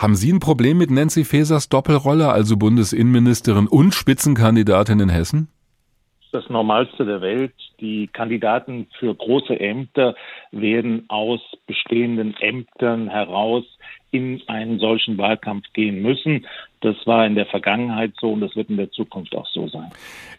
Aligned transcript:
Haben 0.00 0.16
Sie 0.16 0.32
ein 0.32 0.40
Problem 0.40 0.78
mit 0.78 0.90
Nancy 0.90 1.24
Fasers 1.24 1.68
Doppelrolle, 1.68 2.30
also 2.30 2.56
Bundesinnenministerin 2.56 3.66
und 3.66 3.94
Spitzenkandidatin 3.94 4.98
in 4.98 5.10
Hessen? 5.10 5.48
Das 6.32 6.48
Normalste 6.48 7.04
der 7.04 7.20
Welt. 7.20 7.52
Die 7.80 8.08
Kandidaten 8.08 8.86
für 8.98 9.14
große 9.14 9.58
Ämter 9.58 10.14
werden 10.50 11.04
aus 11.08 11.40
bestehenden 11.66 12.34
Ämtern 12.40 13.08
heraus 13.08 13.64
in 14.10 14.42
einen 14.48 14.78
solchen 14.78 15.18
Wahlkampf 15.18 15.64
gehen 15.72 16.02
müssen. 16.02 16.46
Das 16.80 16.96
war 17.04 17.26
in 17.26 17.34
der 17.34 17.46
Vergangenheit 17.46 18.12
so 18.20 18.32
und 18.32 18.40
das 18.40 18.56
wird 18.56 18.70
in 18.70 18.76
der 18.76 18.90
Zukunft 18.90 19.34
auch 19.36 19.46
so 19.48 19.68
sein. 19.68 19.90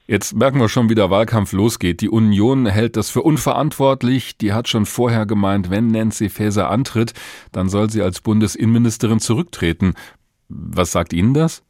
Jetzt 0.07 0.35
merken 0.35 0.59
wir 0.59 0.67
schon, 0.67 0.89
wie 0.89 0.95
der 0.95 1.09
Wahlkampf 1.09 1.53
losgeht. 1.53 2.01
Die 2.01 2.09
Union 2.09 2.65
hält 2.65 2.97
das 2.97 3.09
für 3.09 3.21
unverantwortlich. 3.21 4.37
Die 4.37 4.53
hat 4.53 4.67
schon 4.67 4.85
vorher 4.85 5.25
gemeint, 5.25 5.69
wenn 5.69 5.87
Nancy 5.87 6.29
Faeser 6.29 6.69
antritt, 6.69 7.13
dann 7.51 7.69
soll 7.69 7.89
sie 7.89 8.01
als 8.01 8.21
Bundesinnenministerin 8.21 9.19
zurücktreten. 9.19 9.93
Was 10.49 10.91
sagt 10.91 11.13
Ihnen 11.13 11.33
das? 11.33 11.63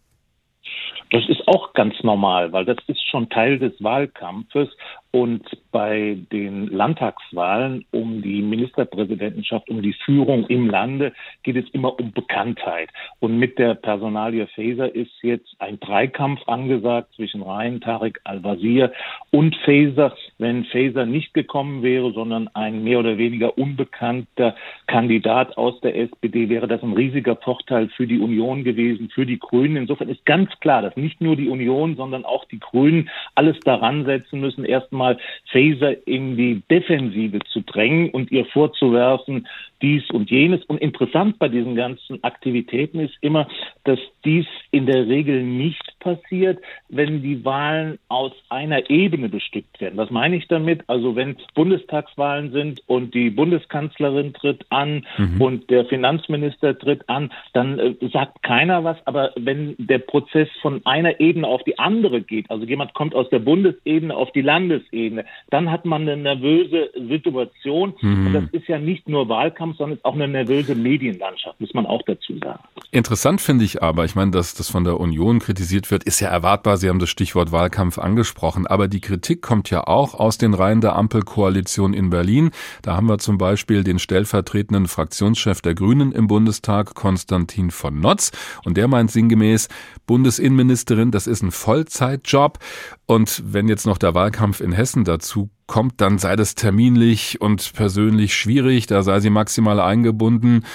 Das 1.11 1.27
ist 1.27 1.45
auch 1.47 1.73
ganz 1.73 2.01
normal, 2.03 2.53
weil 2.53 2.65
das 2.65 2.77
ist 2.87 3.05
schon 3.07 3.29
Teil 3.29 3.59
des 3.59 3.73
Wahlkampfes 3.83 4.69
und 5.11 5.45
bei 5.71 6.17
den 6.31 6.67
Landtagswahlen 6.67 7.85
um 7.91 8.21
die 8.21 8.41
Ministerpräsidentenschaft, 8.41 9.69
um 9.69 9.81
die 9.81 9.93
Führung 10.05 10.45
im 10.47 10.69
Lande 10.69 11.13
geht 11.43 11.57
es 11.57 11.69
immer 11.71 11.99
um 11.99 12.11
Bekanntheit. 12.11 12.89
Und 13.19 13.37
mit 13.37 13.59
der 13.59 13.75
Personalie 13.75 14.47
Faeser 14.47 14.93
ist 14.93 15.11
jetzt 15.21 15.55
ein 15.59 15.79
Dreikampf 15.79 16.41
angesagt 16.47 17.13
zwischen 17.15 17.41
Rhein, 17.41 17.81
Tarek 17.81 18.21
Al-Wazir 18.23 18.91
und 19.31 19.55
Faeser. 19.65 20.15
Wenn 20.37 20.65
Faeser 20.65 21.05
nicht 21.05 21.33
gekommen 21.33 21.83
wäre, 21.83 22.11
sondern 22.13 22.49
ein 22.53 22.83
mehr 22.83 22.99
oder 22.99 23.17
weniger 23.17 23.57
unbekannter 23.57 24.55
Kandidat 24.87 25.57
aus 25.57 25.79
der 25.81 25.95
SPD, 25.95 26.49
wäre 26.49 26.67
das 26.67 26.81
ein 26.83 26.93
riesiger 26.93 27.35
Vorteil 27.35 27.89
für 27.89 28.07
die 28.07 28.19
Union 28.19 28.63
gewesen, 28.63 29.09
für 29.09 29.25
die 29.25 29.39
Grünen. 29.39 29.75
Insofern 29.75 30.09
ist 30.09 30.25
ganz 30.25 30.49
klar, 30.61 30.81
dass 30.81 30.95
nicht 30.95 31.21
nur 31.21 31.35
die 31.35 31.49
Union, 31.49 31.95
sondern 31.95 32.25
auch 32.25 32.45
die 32.45 32.59
Grünen 32.59 33.09
alles 33.35 33.59
daran 33.61 34.05
setzen 34.05 34.39
müssen, 34.39 34.65
erstmal 34.65 35.01
mal 35.01 35.17
Faser 35.61 35.95
in 36.07 36.35
die 36.37 36.61
Defensive 36.69 37.39
zu 37.51 37.61
drängen 37.61 38.09
und 38.09 38.31
ihr 38.31 38.45
vorzuwerfen, 38.45 39.47
dies 39.81 40.09
und 40.11 40.29
jenes. 40.31 40.63
Und 40.65 40.81
interessant 40.81 41.37
bei 41.39 41.49
diesen 41.49 41.75
ganzen 41.75 42.23
Aktivitäten 42.23 42.99
ist 42.99 43.15
immer, 43.21 43.47
dass 43.83 43.99
dies 44.25 44.45
in 44.71 44.85
der 44.85 45.07
Regel 45.07 45.43
nicht 45.43 45.90
passiert, 46.01 46.59
wenn 46.89 47.21
die 47.21 47.45
Wahlen 47.45 47.97
aus 48.09 48.33
einer 48.49 48.89
Ebene 48.89 49.29
bestückt 49.29 49.79
werden. 49.79 49.97
Was 49.97 50.09
meine 50.09 50.35
ich 50.35 50.47
damit? 50.49 50.83
Also 50.87 51.15
wenn 51.15 51.37
Bundestagswahlen 51.55 52.51
sind 52.51 52.81
und 52.87 53.13
die 53.13 53.29
Bundeskanzlerin 53.29 54.33
tritt 54.33 54.65
an 54.69 55.05
mhm. 55.17 55.41
und 55.41 55.69
der 55.69 55.85
Finanzminister 55.85 56.77
tritt 56.77 57.07
an, 57.07 57.31
dann 57.53 57.79
äh, 57.79 57.95
sagt 58.11 58.43
keiner 58.43 58.83
was. 58.83 58.97
Aber 59.05 59.31
wenn 59.37 59.75
der 59.77 59.99
Prozess 59.99 60.49
von 60.61 60.81
einer 60.85 61.19
Ebene 61.19 61.47
auf 61.47 61.63
die 61.63 61.79
andere 61.79 62.21
geht, 62.21 62.51
also 62.51 62.65
jemand 62.65 62.93
kommt 62.93 63.15
aus 63.15 63.29
der 63.29 63.39
Bundesebene 63.39 64.13
auf 64.15 64.31
die 64.31 64.41
Landesebene, 64.41 65.25
dann 65.49 65.71
hat 65.71 65.85
man 65.85 66.01
eine 66.01 66.17
nervöse 66.17 66.89
Situation. 67.07 67.93
Mhm. 68.01 68.27
Und 68.27 68.33
das 68.33 68.43
ist 68.51 68.67
ja 68.67 68.79
nicht 68.79 69.07
nur 69.07 69.29
Wahlkampf, 69.29 69.77
sondern 69.77 69.93
es 69.93 69.99
ist 69.99 70.05
auch 70.05 70.15
eine 70.15 70.27
nervöse 70.27 70.75
Medienlandschaft, 70.75 71.59
muss 71.61 71.73
man 71.73 71.85
auch 71.85 72.01
dazu 72.03 72.37
sagen. 72.39 72.63
Interessant 72.91 73.41
finde 73.41 73.65
ich 73.65 73.81
aber, 73.81 74.05
ich 74.05 74.15
meine, 74.15 74.31
dass 74.31 74.53
das 74.55 74.69
von 74.69 74.83
der 74.83 74.99
Union 74.99 75.39
kritisiert 75.39 75.90
wird, 75.90 75.90
ist 75.91 76.19
ja 76.19 76.29
erwartbar. 76.29 76.77
Sie 76.77 76.89
haben 76.89 76.99
das 76.99 77.09
Stichwort 77.09 77.51
Wahlkampf 77.51 77.97
angesprochen. 77.97 78.65
Aber 78.67 78.87
die 78.87 79.01
Kritik 79.01 79.41
kommt 79.41 79.69
ja 79.69 79.85
auch 79.87 80.13
aus 80.13 80.37
den 80.37 80.53
Reihen 80.53 80.81
der 80.81 80.95
Ampelkoalition 80.95 81.93
in 81.93 82.09
Berlin. 82.09 82.51
Da 82.81 82.95
haben 82.95 83.07
wir 83.07 83.19
zum 83.19 83.37
Beispiel 83.37 83.83
den 83.83 83.99
stellvertretenden 83.99 84.87
Fraktionschef 84.87 85.61
der 85.61 85.75
Grünen 85.75 86.11
im 86.11 86.27
Bundestag, 86.27 86.95
Konstantin 86.95 87.71
von 87.71 87.99
Notz. 87.99 88.31
Und 88.63 88.77
der 88.77 88.87
meint 88.87 89.11
sinngemäß, 89.11 89.67
Bundesinnenministerin, 90.07 91.11
das 91.11 91.27
ist 91.27 91.43
ein 91.43 91.51
Vollzeitjob. 91.51 92.59
Und 93.05 93.43
wenn 93.45 93.67
jetzt 93.67 93.85
noch 93.85 93.97
der 93.97 94.13
Wahlkampf 94.13 94.61
in 94.61 94.71
Hessen 94.71 95.03
dazu 95.03 95.49
kommt, 95.67 96.01
dann 96.01 96.17
sei 96.17 96.35
das 96.35 96.55
terminlich 96.55 97.41
und 97.41 97.73
persönlich 97.73 98.33
schwierig, 98.33 98.87
da 98.87 99.03
sei 99.03 99.19
sie 99.19 99.29
maximal 99.29 99.79
eingebunden. 99.79 100.65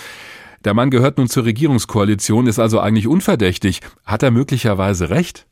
Der 0.66 0.74
Mann 0.74 0.90
gehört 0.90 1.16
nun 1.16 1.28
zur 1.28 1.44
Regierungskoalition, 1.44 2.48
ist 2.48 2.58
also 2.58 2.80
eigentlich 2.80 3.06
unverdächtig. 3.06 3.82
Hat 4.04 4.24
er 4.24 4.32
möglicherweise 4.32 5.10
recht? 5.10 5.46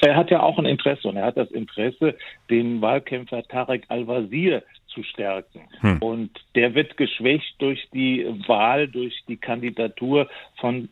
Er 0.00 0.16
hat 0.16 0.30
ja 0.30 0.40
auch 0.40 0.58
ein 0.58 0.64
Interesse 0.64 1.08
und 1.08 1.16
er 1.16 1.26
hat 1.26 1.36
das 1.36 1.50
Interesse, 1.50 2.16
den 2.48 2.80
Wahlkämpfer 2.80 3.42
Tarek 3.42 3.84
Al-Wazir 3.88 4.62
zu 4.86 5.02
stärken. 5.02 5.60
Hm. 5.80 5.98
Und 5.98 6.30
der 6.54 6.74
wird 6.74 6.96
geschwächt 6.96 7.54
durch 7.58 7.86
die 7.92 8.24
Wahl, 8.46 8.88
durch 8.88 9.14
die 9.28 9.36
Kandidatur 9.36 10.26
von 10.58 10.88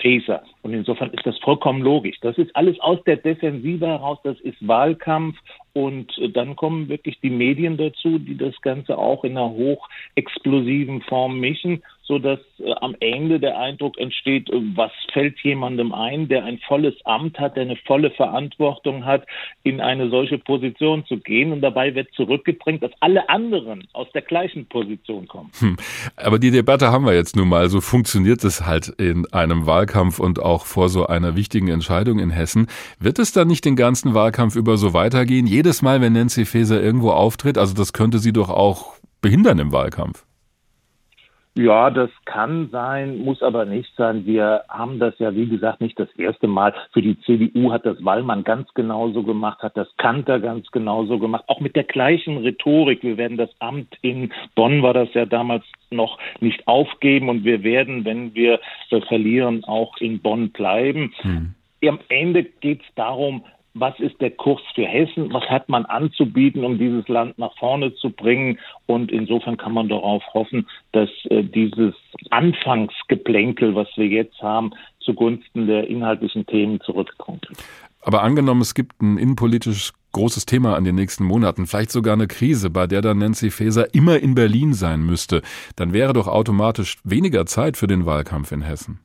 Faeser. 0.00 0.42
Und 0.62 0.74
insofern 0.74 1.10
ist 1.10 1.26
das 1.26 1.38
vollkommen 1.38 1.80
logisch. 1.82 2.18
Das 2.20 2.36
ist 2.36 2.54
alles 2.54 2.78
aus 2.80 3.02
der 3.04 3.16
Defensive 3.16 3.86
heraus, 3.86 4.18
das 4.24 4.38
ist 4.40 4.56
Wahlkampf 4.66 5.36
und 5.72 6.12
dann 6.34 6.54
kommen 6.54 6.88
wirklich 6.88 7.18
die 7.20 7.30
Medien 7.30 7.76
dazu, 7.76 8.18
die 8.18 8.36
das 8.36 8.60
Ganze 8.60 8.98
auch 8.98 9.24
in 9.24 9.36
einer 9.36 9.50
hochexplosiven 9.50 11.00
Form 11.02 11.40
mischen, 11.40 11.82
so 12.08 12.18
dass 12.18 12.40
äh, 12.58 12.72
am 12.80 12.96
Ende 12.98 13.38
der 13.38 13.58
Eindruck 13.60 13.96
entsteht, 13.98 14.50
äh, 14.50 14.60
was 14.74 14.90
fällt 15.12 15.38
jemandem 15.44 15.92
ein, 15.92 16.26
der 16.26 16.44
ein 16.44 16.58
volles 16.66 16.94
Amt 17.04 17.38
hat, 17.38 17.54
der 17.54 17.62
eine 17.62 17.76
volle 17.86 18.10
Verantwortung 18.10 19.04
hat, 19.04 19.24
in 19.62 19.80
eine 19.80 20.10
solche 20.10 20.38
Position 20.38 21.04
zu 21.06 21.18
gehen. 21.18 21.52
Und 21.52 21.60
dabei 21.60 21.94
wird 21.94 22.08
zurückgedrängt, 22.14 22.82
dass 22.82 22.92
alle 22.98 23.28
anderen 23.28 23.86
aus 23.92 24.08
der 24.12 24.22
gleichen 24.22 24.66
Position 24.66 25.28
kommen. 25.28 25.52
Hm. 25.60 25.76
Aber 26.16 26.40
die 26.40 26.50
Debatte 26.50 26.90
haben 26.90 27.06
wir 27.06 27.14
jetzt 27.14 27.36
nun 27.36 27.48
mal. 27.48 27.68
So 27.68 27.80
funktioniert 27.80 28.42
es 28.42 28.66
halt 28.66 28.88
in 28.88 29.32
einem 29.32 29.66
Wahlkampf 29.66 30.18
und 30.18 30.42
auch 30.42 30.66
vor 30.66 30.88
so 30.88 31.06
einer 31.06 31.36
wichtigen 31.36 31.68
Entscheidung 31.68 32.18
in 32.18 32.30
Hessen. 32.30 32.66
Wird 32.98 33.20
es 33.20 33.32
dann 33.32 33.46
nicht 33.46 33.64
den 33.64 33.76
ganzen 33.76 34.14
Wahlkampf 34.14 34.56
über 34.56 34.76
so 34.76 34.92
weitergehen? 34.92 35.46
Jede 35.46 35.68
jedes 35.68 35.82
Mal, 35.82 36.00
wenn 36.00 36.14
Nancy 36.14 36.46
Faeser 36.46 36.82
irgendwo 36.82 37.10
auftritt? 37.10 37.58
Also 37.58 37.74
das 37.74 37.92
könnte 37.92 38.20
sie 38.20 38.32
doch 38.32 38.48
auch 38.48 38.94
behindern 39.20 39.58
im 39.58 39.70
Wahlkampf. 39.70 40.24
Ja, 41.54 41.90
das 41.90 42.10
kann 42.24 42.68
sein, 42.70 43.18
muss 43.18 43.42
aber 43.42 43.64
nicht 43.64 43.92
sein. 43.96 44.24
Wir 44.26 44.62
haben 44.68 45.00
das 45.00 45.18
ja, 45.18 45.34
wie 45.34 45.48
gesagt, 45.48 45.80
nicht 45.80 45.98
das 45.98 46.08
erste 46.16 46.46
Mal. 46.46 46.72
Für 46.92 47.02
die 47.02 47.18
CDU 47.20 47.72
hat 47.72 47.84
das 47.84 48.04
Wallmann 48.04 48.44
ganz 48.44 48.72
genauso 48.74 49.24
gemacht, 49.24 49.62
hat 49.62 49.76
das 49.76 49.88
Kanter 49.96 50.38
ganz 50.38 50.70
genauso 50.70 51.18
gemacht, 51.18 51.44
auch 51.48 51.58
mit 51.58 51.74
der 51.74 51.84
gleichen 51.84 52.38
Rhetorik. 52.38 53.02
Wir 53.02 53.16
werden 53.16 53.36
das 53.36 53.50
Amt 53.58 53.96
in 54.02 54.32
Bonn, 54.54 54.82
war 54.82 54.94
das 54.94 55.12
ja 55.14 55.26
damals 55.26 55.64
noch 55.90 56.18
nicht 56.40 56.68
aufgeben 56.68 57.28
und 57.28 57.44
wir 57.44 57.64
werden, 57.64 58.04
wenn 58.04 58.34
wir 58.34 58.60
verlieren, 59.08 59.64
auch 59.64 59.96
in 59.98 60.20
Bonn 60.20 60.50
bleiben. 60.50 61.12
Hm. 61.22 61.54
Am 61.86 61.98
Ende 62.08 62.44
geht 62.44 62.82
es 62.82 62.94
darum, 62.94 63.44
was 63.80 63.98
ist 64.00 64.20
der 64.20 64.30
Kurs 64.30 64.60
für 64.74 64.86
Hessen, 64.86 65.32
was 65.32 65.44
hat 65.44 65.68
man 65.68 65.84
anzubieten, 65.86 66.64
um 66.64 66.78
dieses 66.78 67.06
Land 67.08 67.38
nach 67.38 67.56
vorne 67.58 67.94
zu 67.94 68.10
bringen. 68.10 68.58
Und 68.86 69.10
insofern 69.12 69.56
kann 69.56 69.72
man 69.72 69.88
darauf 69.88 70.22
hoffen, 70.34 70.68
dass 70.92 71.08
äh, 71.30 71.42
dieses 71.42 71.94
Anfangsgeplänkel, 72.30 73.74
was 73.74 73.88
wir 73.96 74.06
jetzt 74.06 74.40
haben, 74.42 74.72
zugunsten 75.00 75.66
der 75.66 75.88
inhaltlichen 75.88 76.46
Themen 76.46 76.80
zurückkommt. 76.80 77.48
Aber 78.02 78.22
angenommen, 78.22 78.60
es 78.60 78.74
gibt 78.74 79.00
ein 79.02 79.18
innenpolitisches 79.18 79.92
großes 80.12 80.46
Thema 80.46 80.76
an 80.76 80.84
den 80.84 80.94
nächsten 80.94 81.24
Monaten, 81.24 81.66
vielleicht 81.66 81.90
sogar 81.90 82.14
eine 82.14 82.26
Krise, 82.26 82.70
bei 82.70 82.86
der 82.86 83.02
dann 83.02 83.18
Nancy 83.18 83.50
Faeser 83.50 83.94
immer 83.94 84.18
in 84.18 84.34
Berlin 84.34 84.72
sein 84.72 85.04
müsste, 85.04 85.42
dann 85.76 85.92
wäre 85.92 86.12
doch 86.12 86.28
automatisch 86.28 86.96
weniger 87.04 87.44
Zeit 87.46 87.76
für 87.76 87.86
den 87.86 88.06
Wahlkampf 88.06 88.52
in 88.52 88.62
Hessen. 88.62 89.00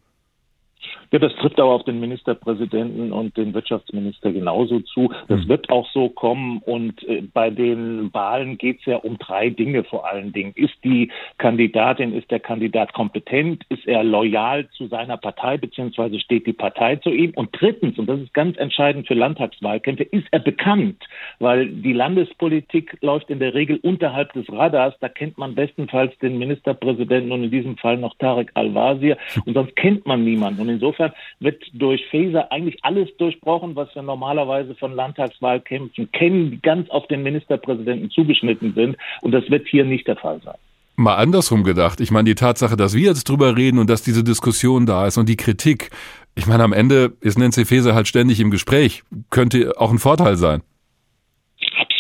Ja, 1.13 1.19
das 1.19 1.35
trifft 1.35 1.59
aber 1.59 1.69
auf 1.69 1.83
den 1.83 1.99
Ministerpräsidenten 1.99 3.11
und 3.11 3.37
den 3.37 3.53
Wirtschaftsminister 3.53 4.31
genauso 4.31 4.79
zu. 4.79 5.13
Das 5.27 5.41
mhm. 5.41 5.47
wird 5.47 5.69
auch 5.69 5.87
so 5.91 6.09
kommen. 6.09 6.57
Und 6.65 7.07
äh, 7.07 7.21
bei 7.21 7.51
den 7.51 8.11
Wahlen 8.15 8.57
geht 8.57 8.79
es 8.79 8.85
ja 8.87 8.95
um 8.97 9.19
drei 9.19 9.51
Dinge 9.51 9.83
vor 9.83 10.09
allen 10.09 10.33
Dingen. 10.33 10.53
Ist 10.55 10.73
die 10.83 11.11
Kandidatin, 11.37 12.15
ist 12.15 12.31
der 12.31 12.39
Kandidat 12.39 12.93
kompetent? 12.93 13.63
Ist 13.69 13.85
er 13.85 14.03
loyal 14.03 14.67
zu 14.69 14.87
seiner 14.87 15.17
Partei, 15.17 15.57
beziehungsweise 15.57 16.19
steht 16.19 16.47
die 16.47 16.53
Partei 16.53 16.95
zu 16.95 17.11
ihm? 17.11 17.31
Und 17.35 17.49
drittens, 17.51 17.99
und 17.99 18.07
das 18.07 18.19
ist 18.19 18.33
ganz 18.33 18.57
entscheidend 18.57 19.07
für 19.07 19.13
Landtagswahlkämpfe, 19.13 20.05
ist 20.05 20.25
er 20.31 20.39
bekannt? 20.39 20.97
Weil 21.37 21.67
die 21.67 21.93
Landespolitik 21.93 22.97
läuft 23.01 23.29
in 23.29 23.37
der 23.37 23.53
Regel 23.53 23.77
unterhalb 23.83 24.33
des 24.33 24.51
Radars. 24.51 24.95
Da 24.99 25.09
kennt 25.09 25.37
man 25.37 25.53
bestenfalls 25.53 26.17
den 26.23 26.39
Ministerpräsidenten 26.39 27.31
und 27.31 27.43
in 27.43 27.51
diesem 27.51 27.77
Fall 27.77 27.97
noch 27.97 28.15
Tarek 28.17 28.49
Al-Wazir. 28.55 29.15
Und 29.45 29.53
sonst 29.53 29.75
kennt 29.75 30.07
man 30.07 30.23
niemanden. 30.23 30.61
Und 30.61 30.69
insofern 30.69 31.02
Insofern 31.03 31.13
wird 31.39 31.63
durch 31.73 32.05
Faeser 32.09 32.51
eigentlich 32.51 32.77
alles 32.83 33.09
durchbrochen, 33.17 33.75
was 33.75 33.93
wir 33.95 34.01
normalerweise 34.01 34.75
von 34.75 34.93
Landtagswahlkämpfen 34.93 36.11
kennen, 36.11 36.51
die 36.51 36.61
ganz 36.61 36.89
auf 36.89 37.07
den 37.07 37.23
Ministerpräsidenten 37.23 38.09
zugeschnitten 38.11 38.73
sind. 38.73 38.97
Und 39.21 39.31
das 39.31 39.49
wird 39.49 39.67
hier 39.67 39.85
nicht 39.85 40.07
der 40.07 40.15
Fall 40.15 40.41
sein. 40.43 40.55
Mal 40.95 41.15
andersrum 41.15 41.63
gedacht. 41.63 41.99
Ich 42.01 42.11
meine, 42.11 42.25
die 42.25 42.35
Tatsache, 42.35 42.77
dass 42.77 42.93
wir 42.93 43.01
jetzt 43.01 43.27
drüber 43.27 43.57
reden 43.57 43.79
und 43.79 43.89
dass 43.89 44.03
diese 44.03 44.23
Diskussion 44.23 44.85
da 44.85 45.07
ist 45.07 45.17
und 45.17 45.27
die 45.27 45.37
Kritik. 45.37 45.89
Ich 46.35 46.45
meine, 46.45 46.63
am 46.63 46.73
Ende 46.73 47.13
ist 47.21 47.37
Nancy 47.37 47.65
Faeser 47.65 47.95
halt 47.95 48.07
ständig 48.07 48.39
im 48.39 48.51
Gespräch. 48.51 49.03
Könnte 49.31 49.73
auch 49.77 49.91
ein 49.91 49.99
Vorteil 49.99 50.35
sein 50.35 50.61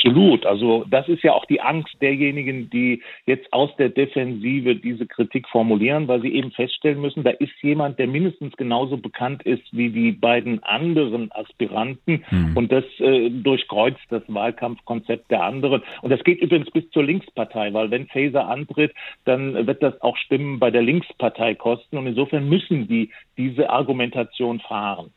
Absolut. 0.03 0.45
Also 0.45 0.85
das 0.89 1.07
ist 1.07 1.23
ja 1.23 1.31
auch 1.31 1.45
die 1.45 1.61
Angst 1.61 1.95
derjenigen, 2.01 2.69
die 2.69 3.01
jetzt 3.25 3.51
aus 3.53 3.73
der 3.77 3.87
Defensive 3.87 4.75
diese 4.75 5.07
Kritik 5.07 5.47
formulieren, 5.47 6.09
weil 6.09 6.21
sie 6.21 6.33
eben 6.33 6.51
feststellen 6.51 6.99
müssen, 6.99 7.23
da 7.23 7.29
ist 7.29 7.53
jemand, 7.61 7.99
der 7.99 8.07
mindestens 8.07 8.55
genauso 8.57 8.97
bekannt 8.97 9.43
ist 9.43 9.63
wie 9.71 9.89
die 9.89 10.11
beiden 10.11 10.61
anderen 10.63 11.31
Aspiranten 11.31 12.23
mhm. 12.29 12.57
und 12.57 12.71
das 12.71 12.83
äh, 12.99 13.29
durchkreuzt 13.29 14.01
das 14.09 14.23
Wahlkampfkonzept 14.27 15.31
der 15.31 15.43
anderen. 15.43 15.81
Und 16.01 16.09
das 16.09 16.23
geht 16.25 16.41
übrigens 16.41 16.69
bis 16.71 16.89
zur 16.89 17.03
Linkspartei, 17.03 17.73
weil 17.73 17.89
wenn 17.89 18.07
Faeser 18.07 18.49
antritt, 18.49 18.93
dann 19.23 19.67
wird 19.67 19.81
das 19.81 20.01
auch 20.01 20.17
Stimmen 20.17 20.59
bei 20.59 20.69
der 20.69 20.81
Linkspartei 20.81 21.55
kosten 21.55 21.97
und 21.97 22.07
insofern 22.07 22.49
müssen 22.49 22.89
die 22.89 23.09
diese 23.37 23.69
Argumentation 23.69 24.59
fahren. 24.59 25.13